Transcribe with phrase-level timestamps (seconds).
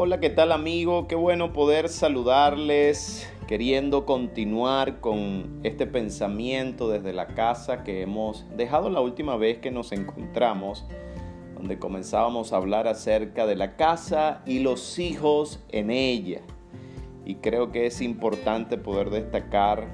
[0.00, 1.08] Hola, ¿qué tal amigo?
[1.08, 8.90] Qué bueno poder saludarles, queriendo continuar con este pensamiento desde la casa que hemos dejado
[8.90, 10.84] la última vez que nos encontramos,
[11.56, 16.42] donde comenzábamos a hablar acerca de la casa y los hijos en ella.
[17.24, 19.88] Y creo que es importante poder destacar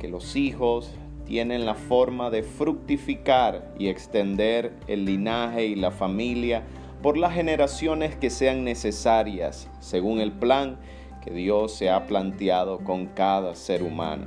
[0.00, 0.90] que los hijos
[1.26, 6.62] tienen la forma de fructificar y extender el linaje y la familia
[7.02, 10.78] por las generaciones que sean necesarias, según el plan
[11.24, 14.26] que Dios se ha planteado con cada ser humano.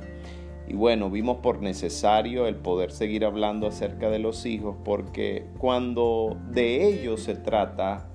[0.66, 6.36] Y bueno, vimos por necesario el poder seguir hablando acerca de los hijos porque cuando
[6.50, 8.08] de ellos se trata,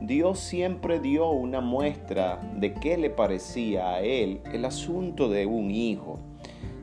[0.00, 5.70] Dios siempre dio una muestra de qué le parecía a Él el asunto de un
[5.70, 6.20] hijo.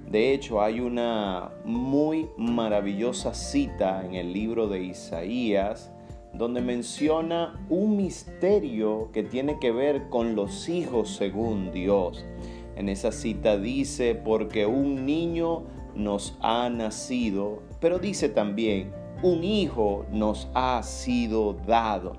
[0.10, 5.92] De hecho, hay una muy maravillosa cita en el libro de Isaías
[6.34, 12.26] donde menciona un misterio que tiene que ver con los hijos según Dios.
[12.76, 15.64] En esa cita dice, porque un niño
[15.96, 22.14] nos ha nacido, pero dice también, un hijo nos ha sido dado.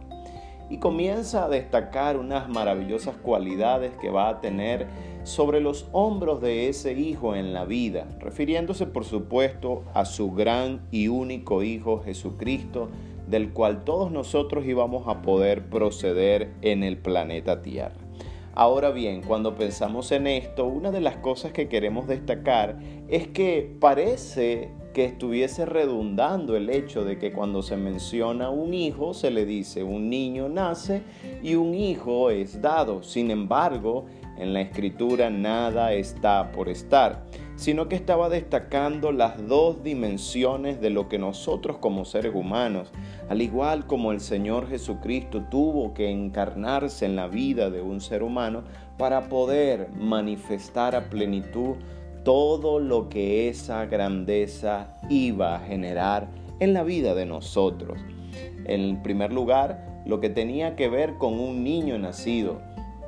[0.70, 4.86] Y comienza a destacar unas maravillosas cualidades que va a tener
[5.24, 10.80] sobre los hombros de ese hijo en la vida, refiriéndose por supuesto a su gran
[10.90, 12.88] y único Hijo Jesucristo,
[13.32, 17.96] del cual todos nosotros íbamos a poder proceder en el planeta Tierra.
[18.54, 23.74] Ahora bien, cuando pensamos en esto, una de las cosas que queremos destacar es que
[23.80, 29.46] parece que estuviese redundando el hecho de que cuando se menciona un hijo se le
[29.46, 31.00] dice un niño nace
[31.42, 33.02] y un hijo es dado.
[33.02, 34.04] Sin embargo,
[34.38, 37.24] en la escritura nada está por estar
[37.62, 42.90] sino que estaba destacando las dos dimensiones de lo que nosotros como seres humanos,
[43.28, 48.24] al igual como el Señor Jesucristo tuvo que encarnarse en la vida de un ser
[48.24, 48.64] humano
[48.98, 51.76] para poder manifestar a plenitud
[52.24, 56.28] todo lo que esa grandeza iba a generar
[56.58, 58.00] en la vida de nosotros.
[58.64, 62.60] En primer lugar, lo que tenía que ver con un niño nacido,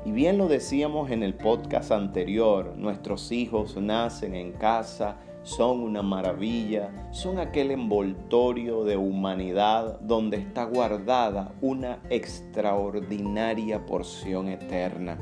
[0.05, 6.03] y bien lo decíamos en el podcast anterior, nuestros hijos nacen en casa, son una
[6.03, 15.17] maravilla, son aquel envoltorio de humanidad donde está guardada una extraordinaria porción eterna.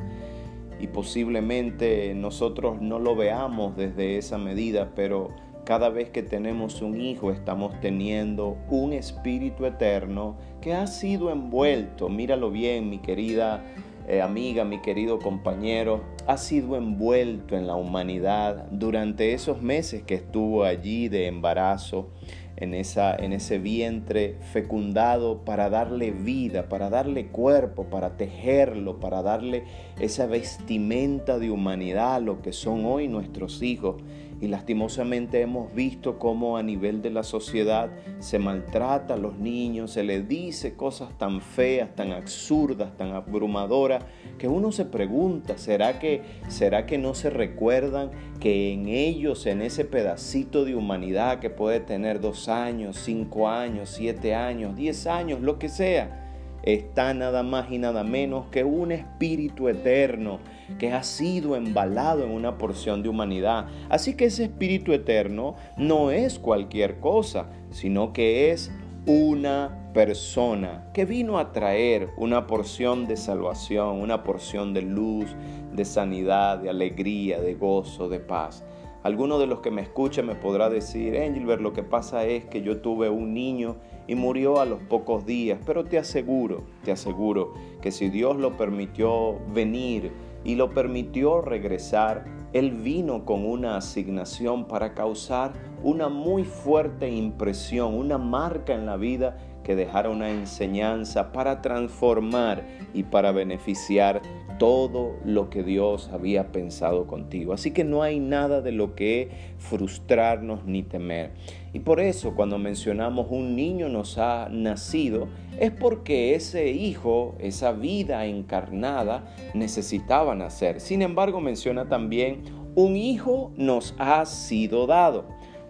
[0.81, 5.29] Y posiblemente nosotros no lo veamos desde esa medida, pero
[5.63, 12.09] cada vez que tenemos un hijo estamos teniendo un espíritu eterno que ha sido envuelto,
[12.09, 13.63] míralo bien mi querida
[14.07, 20.15] eh, amiga, mi querido compañero, ha sido envuelto en la humanidad durante esos meses que
[20.15, 22.09] estuvo allí de embarazo,
[22.55, 29.21] en, esa, en ese vientre fecundado para darle vida, para darle cuerpo, para tejerlo, para
[29.21, 29.63] darle
[29.99, 33.95] esa vestimenta de humanidad, lo que son hoy nuestros hijos.
[34.41, 37.89] Y lastimosamente hemos visto cómo a nivel de la sociedad
[38.19, 44.03] se maltrata a los niños, se les dice cosas tan feas, tan absurdas, tan abrumadoras,
[44.37, 46.12] que uno se pregunta, ¿será que,
[46.47, 51.79] será que no se recuerdan que en ellos, en ese pedacito de humanidad que puede
[51.79, 56.19] tener dos años, cinco años, siete años, diez años, lo que sea,
[56.63, 60.39] está nada más y nada menos que un espíritu eterno
[60.79, 63.67] que ha sido embalado en una porción de humanidad.
[63.89, 68.71] Así que ese espíritu eterno no es cualquier cosa, sino que es
[69.05, 75.35] una persona que vino a traer una porción de salvación, una porción de luz,
[75.71, 78.65] de sanidad, de alegría, de gozo, de paz.
[79.03, 82.61] Alguno de los que me escucha me podrá decir, Engelbert, lo que pasa es que
[82.61, 83.75] yo tuve un niño
[84.07, 88.57] y murió a los pocos días, pero te aseguro, te aseguro que si Dios lo
[88.57, 90.11] permitió venir
[90.45, 97.93] y lo permitió regresar, Él vino con una asignación para causar una muy fuerte impresión,
[97.95, 102.63] una marca en la vida que dejara una enseñanza para transformar
[102.93, 104.21] y para beneficiar
[104.59, 107.53] todo lo que Dios había pensado contigo.
[107.53, 111.31] Así que no hay nada de lo que frustrarnos ni temer.
[111.73, 115.27] Y por eso cuando mencionamos un niño nos ha nacido,
[115.59, 120.79] es porque ese hijo, esa vida encarnada, necesitaba nacer.
[120.79, 122.43] Sin embargo, menciona también,
[122.75, 125.25] un hijo nos ha sido dado,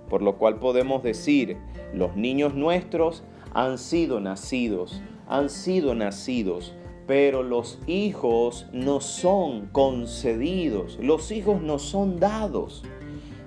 [0.10, 1.58] por lo cual podemos decir,
[1.94, 3.24] los niños nuestros
[3.54, 6.74] han sido nacidos, han sido nacidos,
[7.06, 12.84] pero los hijos no son concedidos, los hijos no son dados.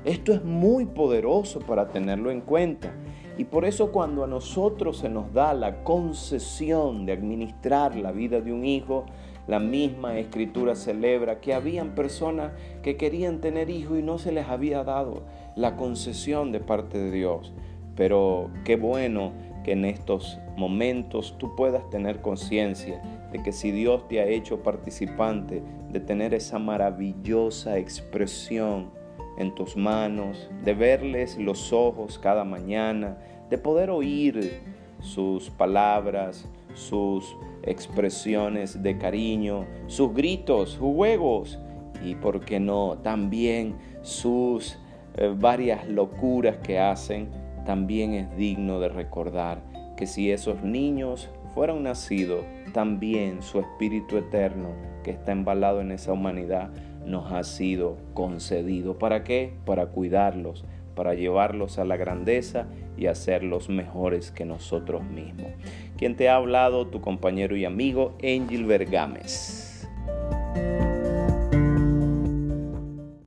[0.04, 2.94] Esto es muy poderoso para tenerlo en cuenta.
[3.38, 8.40] Y por eso cuando a nosotros se nos da la concesión de administrar la vida
[8.40, 9.06] de un hijo,
[9.46, 14.48] La misma escritura celebra que habían personas que querían tener hijos y no se les
[14.48, 15.22] había dado
[15.54, 17.52] la concesión de parte de Dios.
[17.94, 19.32] Pero qué bueno
[19.66, 23.02] que en estos momentos tú puedas tener conciencia
[23.32, 25.60] de que si Dios te ha hecho participante
[25.90, 28.92] de tener esa maravillosa expresión
[29.38, 33.18] en tus manos, de verles los ojos cada mañana,
[33.50, 34.60] de poder oír
[35.00, 41.58] sus palabras, sus expresiones de cariño, sus gritos, sus juegos
[42.04, 44.78] y, por qué no, también sus
[45.16, 47.30] eh, varias locuras que hacen,
[47.66, 49.60] también es digno de recordar
[49.96, 54.70] que si esos niños fueran nacidos, también su Espíritu Eterno
[55.02, 56.70] que está embalado en esa humanidad
[57.04, 58.98] nos ha sido concedido.
[58.98, 59.52] ¿Para qué?
[59.64, 60.64] Para cuidarlos,
[60.94, 62.66] para llevarlos a la grandeza
[62.96, 65.52] y hacerlos mejores que nosotros mismos.
[65.96, 69.65] Quien te ha hablado, tu compañero y amigo, Angel Bergames.